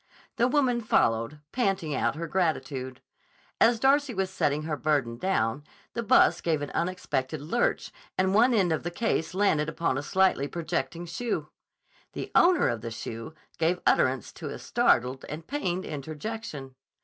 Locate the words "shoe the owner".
11.05-12.67